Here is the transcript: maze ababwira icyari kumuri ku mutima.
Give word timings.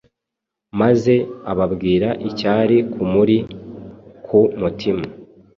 maze 0.79 1.13
ababwira 1.51 2.09
icyari 2.29 2.77
kumuri 2.93 3.37
ku 4.25 4.39
mutima. 4.61 5.03